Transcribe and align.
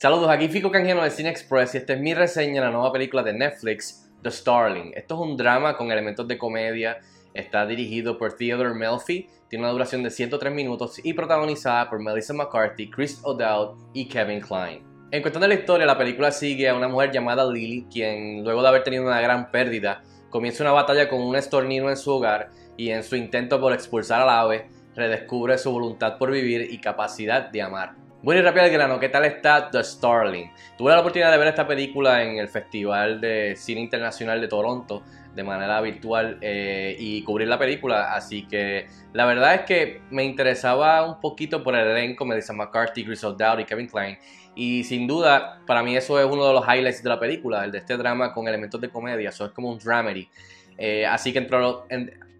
Saludos, 0.00 0.30
aquí 0.30 0.46
Fico 0.46 0.70
Canjeno 0.70 1.02
de 1.02 1.10
Cine 1.10 1.28
Express 1.28 1.74
y 1.74 1.78
esta 1.78 1.94
es 1.94 2.00
mi 2.00 2.14
reseña 2.14 2.60
de 2.60 2.66
la 2.68 2.70
nueva 2.70 2.92
película 2.92 3.24
de 3.24 3.32
Netflix, 3.32 4.08
The 4.22 4.30
Starling. 4.30 4.92
Esto 4.94 5.16
es 5.16 5.20
un 5.20 5.36
drama 5.36 5.76
con 5.76 5.90
elementos 5.90 6.28
de 6.28 6.38
comedia, 6.38 7.00
está 7.34 7.66
dirigido 7.66 8.16
por 8.16 8.34
Theodore 8.34 8.74
Melfi, 8.74 9.28
tiene 9.48 9.64
una 9.64 9.72
duración 9.72 10.04
de 10.04 10.12
103 10.12 10.54
minutos 10.54 11.04
y 11.04 11.14
protagonizada 11.14 11.90
por 11.90 11.98
Melissa 11.98 12.32
McCarthy, 12.32 12.88
Chris 12.88 13.18
O'Dowd 13.24 13.76
y 13.92 14.06
Kevin 14.06 14.40
Kline. 14.40 14.84
En 15.10 15.20
cuestión 15.20 15.42
de 15.42 15.48
la 15.48 15.54
historia, 15.54 15.84
la 15.84 15.98
película 15.98 16.30
sigue 16.30 16.68
a 16.68 16.76
una 16.76 16.86
mujer 16.86 17.10
llamada 17.10 17.44
Lily, 17.44 17.88
quien 17.92 18.44
luego 18.44 18.62
de 18.62 18.68
haber 18.68 18.84
tenido 18.84 19.02
una 19.02 19.20
gran 19.20 19.50
pérdida, 19.50 20.04
comienza 20.30 20.62
una 20.62 20.70
batalla 20.70 21.08
con 21.08 21.20
un 21.20 21.34
estornino 21.34 21.90
en 21.90 21.96
su 21.96 22.12
hogar 22.12 22.50
y 22.76 22.90
en 22.90 23.02
su 23.02 23.16
intento 23.16 23.60
por 23.60 23.72
expulsar 23.72 24.22
al 24.22 24.30
ave, 24.30 24.68
redescubre 24.94 25.58
su 25.58 25.72
voluntad 25.72 26.18
por 26.18 26.30
vivir 26.30 26.68
y 26.70 26.78
capacidad 26.78 27.50
de 27.50 27.62
amar. 27.62 28.07
Muy 28.20 28.40
rápido 28.40 28.64
al 28.64 28.70
grano, 28.70 28.98
¿qué 28.98 29.08
tal 29.08 29.24
está 29.26 29.70
The 29.70 29.84
Starling? 29.84 30.50
Tuve 30.76 30.90
la 30.90 30.98
oportunidad 30.98 31.30
de 31.30 31.38
ver 31.38 31.46
esta 31.46 31.68
película 31.68 32.20
en 32.20 32.38
el 32.38 32.48
Festival 32.48 33.20
de 33.20 33.54
Cine 33.56 33.80
Internacional 33.80 34.40
de 34.40 34.48
Toronto 34.48 35.04
de 35.36 35.44
manera 35.44 35.80
virtual 35.80 36.36
eh, 36.40 36.96
y 36.98 37.22
cubrir 37.22 37.46
la 37.46 37.60
película, 37.60 38.12
así 38.12 38.44
que 38.48 38.88
la 39.12 39.24
verdad 39.24 39.54
es 39.54 39.60
que 39.60 40.00
me 40.10 40.24
interesaba 40.24 41.08
un 41.08 41.20
poquito 41.20 41.62
por 41.62 41.76
el 41.76 41.86
elenco, 41.86 42.24
Melissa 42.24 42.52
McCarthy, 42.52 43.04
Chris 43.04 43.22
O'Dowd 43.22 43.60
y 43.60 43.64
Kevin 43.64 43.86
Klein, 43.86 44.18
y 44.56 44.82
sin 44.82 45.06
duda 45.06 45.60
para 45.64 45.84
mí 45.84 45.96
eso 45.96 46.18
es 46.18 46.26
uno 46.26 46.44
de 46.44 46.54
los 46.54 46.64
highlights 46.66 47.04
de 47.04 47.08
la 47.08 47.20
película, 47.20 47.64
el 47.64 47.70
de 47.70 47.78
este 47.78 47.96
drama 47.96 48.34
con 48.34 48.48
elementos 48.48 48.80
de 48.80 48.88
comedia, 48.88 49.28
eso 49.28 49.46
es 49.46 49.52
como 49.52 49.70
un 49.70 49.78
dramedy, 49.78 50.28
eh, 50.76 51.06
así 51.06 51.32
que 51.32 51.46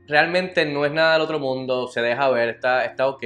realmente 0.08 0.66
no 0.66 0.84
es 0.84 0.90
nada 0.90 1.12
del 1.12 1.22
otro 1.22 1.38
mundo, 1.38 1.86
se 1.86 2.00
deja 2.00 2.28
ver, 2.30 2.48
está, 2.48 2.84
está 2.84 3.06
ok. 3.06 3.22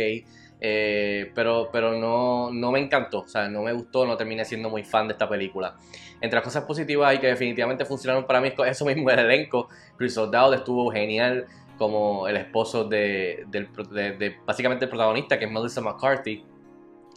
Eh, 0.65 1.33
pero 1.35 1.71
pero 1.73 1.99
no, 1.99 2.53
no 2.53 2.71
me 2.71 2.79
encantó, 2.79 3.23
o 3.23 3.27
sea, 3.27 3.49
no 3.49 3.63
me 3.63 3.73
gustó, 3.73 4.07
no 4.07 4.17
terminé 4.17 4.45
siendo 4.45 4.71
muy 4.71 4.85
fan 4.85 5.09
de 5.09 5.15
esta 5.15 5.29
película. 5.29 5.77
Entre 6.21 6.37
las 6.37 6.45
cosas 6.45 6.63
positivas 6.63 7.17
y 7.17 7.19
que 7.19 7.27
definitivamente 7.27 7.85
funcionaron 7.85 8.29
para 8.29 8.41
mí, 8.41 8.53
eso 8.67 8.85
mismo, 8.85 9.11
el 9.11 9.19
elenco. 9.19 9.69
Chris 9.97 10.17
O'Dowd 10.17 10.55
estuvo 10.55 10.89
genial 10.93 11.47
como 11.77 12.29
el 12.29 12.37
esposo 12.37 12.85
de, 12.85 13.45
de, 13.49 14.37
básicamente 14.47 14.85
el 14.85 14.89
protagonista, 14.89 15.37
que 15.37 15.47
es 15.47 15.51
Melissa 15.51 15.81
McCarthy. 15.81 16.45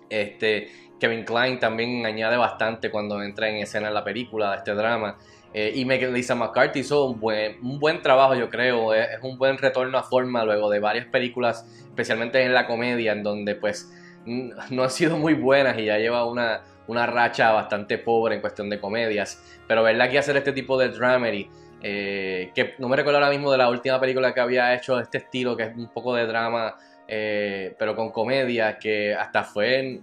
Este, 0.09 0.69
Kevin 0.99 1.23
Klein 1.23 1.59
también 1.59 2.03
añade 2.03 2.38
bastante 2.38 2.89
cuando 2.89 3.21
entra 3.21 3.47
en 3.47 3.57
escena 3.57 3.89
en 3.89 3.93
la 3.93 4.03
película 4.03 4.55
este 4.55 4.73
drama. 4.73 5.19
Eh, 5.57 5.71
y 5.73 5.85
Melissa 5.85 6.35
McCarthy 6.35 6.81
hizo 6.81 7.05
un 7.05 7.17
buen, 7.17 7.57
un 7.61 7.79
buen 7.79 8.01
trabajo, 8.01 8.35
yo 8.35 8.49
creo. 8.49 8.93
Es, 8.93 9.07
un 9.21 9.37
buen 9.37 9.57
retorno 9.57 9.97
a 9.97 10.03
forma 10.03 10.43
luego 10.43 10.69
de 10.69 10.79
varias 10.79 11.05
películas, 11.05 11.65
especialmente 11.87 12.43
en 12.43 12.53
la 12.53 12.67
comedia, 12.67 13.13
en 13.13 13.23
donde 13.23 13.55
pues 13.55 13.89
no 14.25 14.83
han 14.83 14.89
sido 14.89 15.17
muy 15.17 15.33
buenas 15.33 15.79
y 15.79 15.85
ya 15.85 15.97
lleva 15.97 16.25
una, 16.25 16.61
una 16.87 17.05
racha 17.05 17.53
bastante 17.53 17.97
pobre 17.97 18.35
en 18.35 18.41
cuestión 18.41 18.69
de 18.69 18.81
comedias. 18.81 19.41
Pero 19.65 19.81
verla 19.81 20.03
aquí 20.03 20.17
hacer 20.17 20.35
este 20.35 20.51
tipo 20.51 20.77
de 20.77 20.89
dramedy, 20.89 21.49
eh, 21.81 22.51
que 22.53 22.73
no 22.77 22.89
me 22.89 22.97
recuerdo 22.97 23.19
ahora 23.19 23.31
mismo 23.31 23.49
de 23.49 23.57
la 23.57 23.69
última 23.69 23.97
película 23.97 24.33
que 24.33 24.41
había 24.41 24.75
hecho 24.75 24.97
de 24.97 25.03
este 25.03 25.19
estilo, 25.19 25.55
que 25.55 25.63
es 25.63 25.77
un 25.77 25.87
poco 25.87 26.13
de 26.13 26.27
drama, 26.27 26.75
eh, 27.07 27.73
pero 27.79 27.95
con 27.95 28.11
comedia, 28.11 28.77
que 28.77 29.15
hasta 29.15 29.45
fue, 29.45 30.01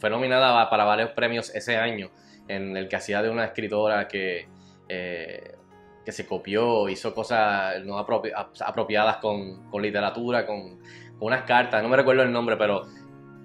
fue 0.00 0.10
nominada 0.10 0.68
para 0.68 0.82
varios 0.82 1.10
premios 1.10 1.54
ese 1.54 1.76
año, 1.76 2.10
en 2.48 2.76
el 2.76 2.88
que 2.88 2.96
hacía 2.96 3.22
de 3.22 3.30
una 3.30 3.44
escritora 3.44 4.08
que 4.08 4.48
eh, 4.88 5.54
que 6.04 6.12
se 6.12 6.26
copió, 6.26 6.88
hizo 6.88 7.14
cosas 7.14 7.84
no 7.84 7.98
apropiadas 7.98 9.16
con, 9.18 9.82
literatura, 9.82 10.46
con, 10.46 10.78
unas 11.20 11.42
cartas, 11.42 11.82
no 11.82 11.88
me 11.88 11.96
recuerdo 11.96 12.22
el 12.22 12.32
nombre, 12.32 12.56
pero 12.56 12.86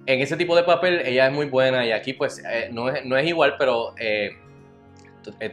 en 0.06 0.22
ese 0.22 0.38
tipo 0.38 0.56
de 0.56 0.64
papel 0.64 1.02
ella 1.06 1.28
es 1.28 1.34
muy 1.34 1.48
buena 1.48 1.86
y 1.86 1.92
aquí 1.92 2.14
pues 2.14 2.44
eh, 2.48 2.70
no, 2.72 2.90
es, 2.90 3.04
no, 3.04 3.18
es, 3.18 3.28
igual, 3.28 3.56
pero 3.58 3.96
eh, 3.98 4.38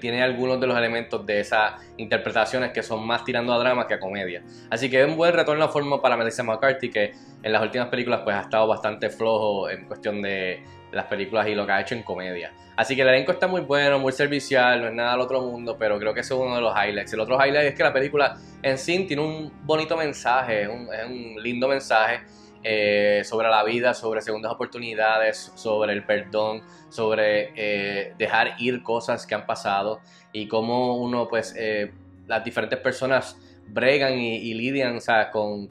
tiene 0.01 0.23
algunos 0.23 0.61
de 0.61 0.67
los 0.67 0.77
elementos 0.77 1.25
de 1.25 1.41
esas 1.41 1.75
interpretaciones 1.97 2.73
que 2.73 2.83
son 2.83 3.07
más 3.07 3.25
tirando 3.25 3.53
a 3.53 3.59
drama 3.59 3.87
que 3.87 3.95
a 3.95 4.01
comedia. 4.01 4.43
Así 4.71 4.91
que 4.91 5.01
es 5.01 5.09
un 5.09 5.17
buen 5.17 5.33
retorno 5.33 5.65
a 5.65 5.69
forma 5.69 6.01
para 6.01 6.17
Melissa 6.17 6.43
McCarthy 6.43 6.91
que 6.91 7.13
en 7.43 7.53
las 7.53 7.63
últimas 7.63 7.89
películas 7.89 8.21
pues 8.25 8.37
ha 8.37 8.41
estado 8.41 8.67
bastante 8.67 9.11
flojo 9.11 9.71
en 9.71 9.87
cuestión 9.87 10.21
de 10.23 10.63
las 10.93 11.07
películas 11.07 11.47
y 11.49 11.55
lo 11.55 11.67
que 11.67 11.73
ha 11.73 11.81
hecho 11.81 11.95
en 11.95 12.03
comedia. 12.03 12.53
Así 12.77 12.97
que 12.97 13.03
el 13.03 13.09
elenco 13.09 13.33
está 13.33 13.47
muy 13.47 13.61
bueno, 13.61 13.99
muy 13.99 14.13
servicial, 14.13 14.81
no 14.81 14.89
es 14.89 14.95
nada 14.95 15.13
del 15.13 15.21
otro 15.21 15.43
mundo, 15.43 15.77
pero 15.79 15.99
creo 15.99 16.15
que 16.15 16.21
ese 16.21 16.35
es 16.35 16.41
uno 16.41 16.55
de 16.57 16.63
los 16.63 16.75
highlights. 16.75 17.13
El 17.13 17.21
otro 17.21 17.37
highlight 17.37 17.69
es 17.69 17.75
que 17.75 17.83
la 17.83 17.93
película 17.93 18.39
en 18.63 18.79
sí 18.79 19.05
tiene 19.07 19.23
un 19.23 19.53
bonito 19.65 19.97
mensaje, 19.97 20.63
es 20.63 20.69
un, 20.69 21.37
lindo 21.43 21.69
mensaje 21.69 22.21
eh, 22.63 23.23
sobre 23.25 23.49
la 23.49 23.65
vida, 23.65 23.95
sobre 23.95 24.21
segundas 24.21 24.53
oportunidades, 24.53 25.51
sobre 25.55 25.95
el 25.95 26.05
perdón, 26.05 26.63
sobre 26.91 27.53
eh, 27.57 28.15
dejar 28.19 28.55
ir 28.59 28.83
cosas 28.83 29.27
que 29.27 29.35
han 29.35 29.47
pasado 29.47 30.01
y 30.33 30.47
cómo 30.47 30.99
uno, 30.99 31.27
pues, 31.27 31.55
eh, 31.57 31.93
las 32.27 32.45
diferentes 32.45 32.79
personas 32.79 33.39
bregan 33.69 34.19
y, 34.19 34.53
lidian 34.53 34.99
con, 35.33 35.71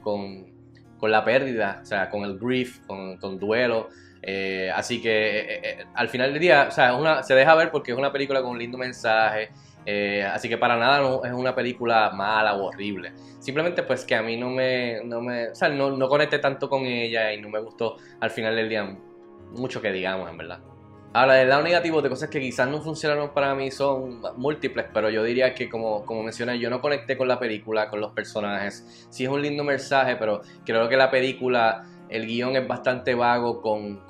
la 1.02 1.24
pérdida, 1.24 1.78
o 1.82 1.86
sea, 1.86 2.10
con 2.10 2.24
el 2.24 2.38
grief, 2.38 2.80
con, 2.86 3.18
con 3.18 3.38
duelo. 3.38 3.88
Así 4.74 5.00
que 5.00 5.86
al 5.94 6.08
final 6.08 6.32
del 6.32 6.40
día, 6.40 6.66
o 6.68 6.70
sea, 6.72 7.22
se 7.22 7.34
deja 7.34 7.54
ver 7.54 7.70
porque 7.70 7.92
es 7.92 7.98
una 7.98 8.12
película 8.12 8.42
con 8.42 8.50
un 8.50 8.58
lindo 8.58 8.76
mensaje. 8.76 9.50
Así 10.30 10.48
que 10.48 10.58
para 10.58 10.76
nada 10.76 11.00
no, 11.00 11.24
es 11.24 11.32
una 11.32 11.54
película 11.54 12.10
mala 12.10 12.54
o 12.54 12.66
horrible. 12.66 13.12
Simplemente 13.38 13.82
pues 13.82 14.04
que 14.04 14.14
a 14.14 14.22
mí 14.22 14.36
no 14.36 14.50
me, 14.50 15.02
no 15.04 15.20
me, 15.20 15.48
o 15.48 15.54
sea, 15.54 15.68
no, 15.68 15.90
no 15.90 16.08
conecté 16.08 16.38
tanto 16.38 16.68
con 16.68 16.84
ella 16.84 17.32
y 17.32 17.40
no 17.40 17.48
me 17.48 17.60
gustó 17.60 17.96
al 18.20 18.30
final 18.30 18.56
del 18.56 18.68
día 18.68 18.96
mucho 19.52 19.80
que 19.80 19.92
digamos, 19.92 20.30
en 20.30 20.38
verdad. 20.38 20.60
Ahora, 21.12 21.34
del 21.34 21.48
lado 21.48 21.62
negativo 21.62 22.00
de 22.02 22.08
cosas 22.08 22.30
que 22.30 22.38
quizás 22.38 22.68
no 22.68 22.80
funcionaron 22.80 23.30
para 23.34 23.52
mí 23.56 23.72
son 23.72 24.22
múltiples, 24.36 24.86
pero 24.94 25.10
yo 25.10 25.24
diría 25.24 25.54
que 25.54 25.68
como, 25.68 26.04
como 26.06 26.22
mencioné, 26.22 26.56
yo 26.60 26.70
no 26.70 26.80
conecté 26.80 27.16
con 27.16 27.26
la 27.26 27.40
película, 27.40 27.88
con 27.88 28.00
los 28.00 28.12
personajes. 28.12 29.08
Sí 29.10 29.24
es 29.24 29.30
un 29.30 29.42
lindo 29.42 29.64
mensaje, 29.64 30.14
pero 30.14 30.42
creo 30.64 30.88
que 30.88 30.96
la 30.96 31.10
película 31.10 31.84
el 32.08 32.26
guion 32.26 32.54
es 32.56 32.66
bastante 32.66 33.14
vago 33.14 33.60
con, 33.60 34.00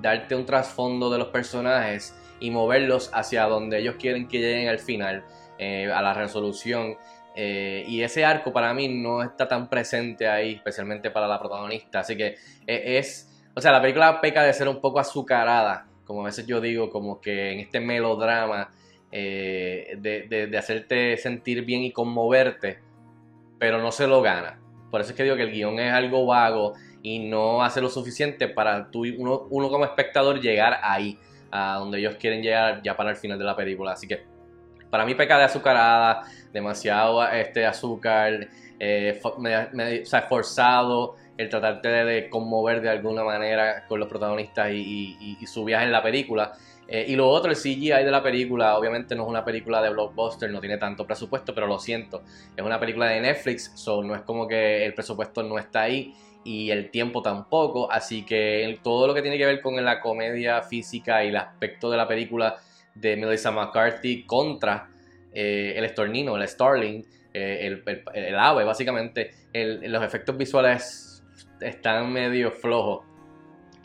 darte 0.00 0.34
un 0.34 0.46
trasfondo 0.46 1.10
de 1.10 1.18
los 1.18 1.28
personajes 1.28 2.14
y 2.40 2.50
moverlos 2.50 3.10
hacia 3.12 3.44
donde 3.44 3.78
ellos 3.78 3.96
quieren 3.98 4.26
que 4.26 4.38
lleguen 4.38 4.68
al 4.68 4.78
final, 4.78 5.24
eh, 5.58 5.90
a 5.92 6.02
la 6.02 6.12
resolución. 6.12 6.96
Eh, 7.34 7.84
y 7.86 8.02
ese 8.02 8.24
arco 8.24 8.52
para 8.52 8.74
mí 8.74 8.88
no 8.88 9.22
está 9.22 9.48
tan 9.48 9.68
presente 9.68 10.28
ahí, 10.28 10.54
especialmente 10.54 11.10
para 11.10 11.28
la 11.28 11.38
protagonista. 11.38 12.00
Así 12.00 12.16
que 12.16 12.36
eh, 12.66 12.98
es, 12.98 13.30
o 13.54 13.60
sea, 13.60 13.72
la 13.72 13.80
película 13.80 14.20
peca 14.20 14.42
de 14.42 14.52
ser 14.52 14.68
un 14.68 14.80
poco 14.80 14.98
azucarada, 14.98 15.86
como 16.04 16.22
a 16.22 16.24
veces 16.26 16.46
yo 16.46 16.60
digo, 16.60 16.90
como 16.90 17.20
que 17.20 17.52
en 17.52 17.60
este 17.60 17.80
melodrama 17.80 18.70
de, 19.10 20.48
de 20.50 20.58
hacerte 20.58 21.18
sentir 21.18 21.66
bien 21.66 21.82
y 21.82 21.92
conmoverte, 21.92 22.78
pero 23.58 23.78
no 23.78 23.92
se 23.92 24.06
lo 24.06 24.22
gana. 24.22 24.58
Por 24.90 25.00
eso 25.00 25.10
es 25.10 25.16
que 25.16 25.22
digo 25.22 25.36
que 25.36 25.42
el 25.42 25.52
guion 25.52 25.78
es 25.78 25.92
algo 25.92 26.26
vago 26.26 26.72
y 27.02 27.18
no 27.18 27.62
hace 27.62 27.80
lo 27.80 27.88
suficiente 27.88 28.48
para 28.48 28.90
tú, 28.90 29.04
uno, 29.18 29.46
uno 29.50 29.68
como 29.68 29.84
espectador 29.84 30.40
llegar 30.40 30.78
ahí, 30.82 31.18
a 31.50 31.76
donde 31.78 31.98
ellos 31.98 32.16
quieren 32.16 32.42
llegar 32.42 32.80
ya 32.82 32.96
para 32.96 33.10
el 33.10 33.16
final 33.16 33.38
de 33.38 33.44
la 33.44 33.56
película. 33.56 33.92
Así 33.92 34.06
que 34.06 34.24
para 34.88 35.04
mí 35.04 35.14
peca 35.14 35.38
de 35.38 35.44
azucarada, 35.44 36.22
demasiado 36.52 37.26
este, 37.28 37.66
azúcar, 37.66 38.48
eh, 38.78 39.20
me, 39.38 40.02
o 40.02 40.06
sea, 40.06 40.22
forzado 40.22 41.16
el 41.36 41.48
tratarte 41.48 41.88
de, 41.88 42.28
conmover 42.28 42.80
de 42.80 42.90
alguna 42.90 43.24
manera 43.24 43.86
con 43.88 43.98
los 43.98 44.08
protagonistas 44.08 44.70
y, 44.72 45.38
su 45.46 45.64
viaje 45.64 45.86
en 45.86 45.92
la 45.92 46.02
película. 46.02 46.52
Eh, 46.86 47.06
y 47.08 47.16
lo 47.16 47.28
otro, 47.28 47.50
el 47.50 47.56
CGI 47.56 48.04
de 48.04 48.10
la 48.10 48.22
película, 48.22 48.76
obviamente 48.76 49.14
no 49.14 49.22
es 49.22 49.28
una 49.28 49.44
película 49.44 49.80
de 49.80 49.90
blockbuster, 49.90 50.50
no 50.50 50.60
tiene 50.60 50.76
tanto 50.76 51.06
presupuesto, 51.06 51.54
pero 51.54 51.66
lo 51.66 51.78
siento, 51.78 52.22
es 52.54 52.62
una 52.62 52.78
película 52.78 53.06
de 53.06 53.20
Netflix, 53.20 53.72
so 53.74 54.02
no 54.02 54.14
es 54.14 54.20
como 54.22 54.46
que 54.46 54.84
el 54.84 54.92
presupuesto 54.92 55.42
no 55.42 55.58
está 55.58 55.82
ahí 55.82 56.14
y 56.44 56.70
el 56.70 56.90
tiempo 56.90 57.22
tampoco, 57.22 57.90
así 57.90 58.24
que 58.24 58.78
todo 58.82 59.06
lo 59.06 59.14
que 59.14 59.22
tiene 59.22 59.38
que 59.38 59.46
ver 59.46 59.60
con 59.60 59.82
la 59.84 60.00
comedia 60.00 60.62
física 60.62 61.24
y 61.24 61.28
el 61.28 61.36
aspecto 61.36 61.90
de 61.90 61.96
la 61.96 62.08
película 62.08 62.56
de 62.94 63.16
Melissa 63.16 63.50
McCarthy 63.50 64.24
contra 64.24 64.88
eh, 65.32 65.74
el 65.76 65.84
estornino, 65.84 66.36
el 66.36 66.46
Starling, 66.46 67.04
eh, 67.32 67.82
el, 68.14 68.38
ave, 68.38 68.64
básicamente, 68.64 69.30
los 69.52 70.04
efectos 70.04 70.36
visuales 70.36 71.24
están 71.60 72.12
medio 72.12 72.50
flojos. 72.50 73.06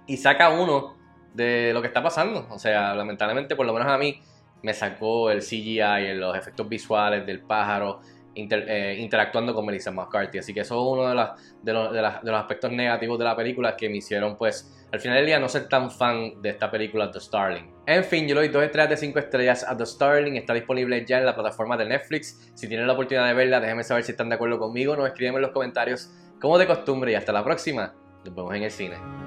Y 0.08 0.18
saca 0.18 0.50
uno 0.50 0.98
de 1.34 1.72
lo 1.74 1.82
que 1.82 1.88
está 1.88 2.02
pasando, 2.02 2.48
o 2.50 2.58
sea, 2.58 2.96
lamentablemente 2.96 3.56
por 3.56 3.66
lo 3.66 3.74
menos 3.74 3.88
a 3.90 3.98
mí 3.98 4.20
me 4.64 4.74
sacó 4.74 5.30
el 5.30 5.42
CGI, 5.42 6.16
los 6.16 6.36
efectos 6.36 6.68
visuales 6.68 7.26
del 7.26 7.42
pájaro, 7.42 8.02
eh, 8.38 8.96
interactuando 9.00 9.54
con 9.54 9.66
Melissa 9.66 9.92
McCarthy. 9.92 10.40
Así 10.40 10.54
que 10.54 10.62
eso 10.62 10.76
es 10.76 10.98
uno 11.00 11.10
de, 11.10 11.74
los, 11.74 12.36
aspectos 12.36 12.72
negativos 12.72 13.18
de 13.18 13.26
la 13.26 13.36
película 13.36 13.76
que 13.76 13.90
me 13.90 13.98
hicieron, 13.98 14.38
pues, 14.38 14.74
al 14.92 15.00
final 15.00 15.18
del 15.18 15.26
día 15.26 15.40
no 15.40 15.50
ser 15.50 15.68
tan 15.68 15.92
fan 15.92 16.42
de 16.42 16.50
esta 16.50 16.72
película 16.72 17.12
The 17.12 17.20
Starling. 17.20 17.74
En 17.86 18.04
fin, 18.04 18.28
yo 18.28 18.36
le 18.36 18.42
doy 18.42 18.50
2 18.50 18.64
estrellas 18.64 18.90
de 18.92 18.98
5 18.98 19.20
estrellas 19.20 19.66
a 19.68 19.76
The 19.76 19.86
Starling. 19.86 20.38
Está 20.38 20.54
disponible 20.54 21.04
ya 21.06 21.18
en 21.18 21.26
la 21.26 21.36
plataforma 21.36 21.76
de 21.76 21.86
Netflix. 21.86 22.52
Si 22.56 22.68
tienen 22.68 22.88
la 22.88 22.94
oportunidad 22.94 23.28
de 23.28 23.34
verla, 23.34 23.60
déjenme 23.60 23.84
saber 23.84 24.04
si 24.04 24.12
están 24.12 24.30
de 24.30 24.36
acuerdo 24.36 24.60
conmigo. 24.60 24.96
Nos 24.96 25.08
escriben 25.08 25.36
en 25.36 25.42
los 25.42 25.52
comentarios 25.52 26.10
como 26.40 26.58
de 26.58 26.68
costumbre 26.68 27.12
y 27.12 27.16
hasta 27.16 27.34
la 27.34 27.44
próxima. 27.44 27.94
Nos 28.24 28.34
vemos 28.34 28.56
en 28.56 28.64
el 28.64 28.72
cine. 28.72 29.27